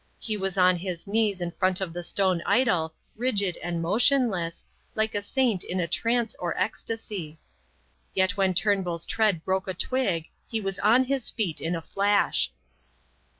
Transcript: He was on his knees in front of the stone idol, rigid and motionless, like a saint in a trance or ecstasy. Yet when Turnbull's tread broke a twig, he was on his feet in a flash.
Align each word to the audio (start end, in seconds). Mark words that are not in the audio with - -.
He 0.17 0.35
was 0.35 0.57
on 0.57 0.77
his 0.77 1.05
knees 1.05 1.41
in 1.41 1.51
front 1.51 1.79
of 1.79 1.93
the 1.93 2.01
stone 2.01 2.41
idol, 2.47 2.95
rigid 3.15 3.55
and 3.57 3.83
motionless, 3.83 4.65
like 4.95 5.13
a 5.13 5.21
saint 5.21 5.63
in 5.63 5.79
a 5.79 5.87
trance 5.87 6.35
or 6.39 6.57
ecstasy. 6.59 7.37
Yet 8.15 8.35
when 8.35 8.55
Turnbull's 8.55 9.05
tread 9.05 9.45
broke 9.45 9.67
a 9.67 9.75
twig, 9.75 10.29
he 10.49 10.59
was 10.59 10.79
on 10.79 11.03
his 11.03 11.29
feet 11.29 11.61
in 11.61 11.75
a 11.75 11.83
flash. 11.83 12.51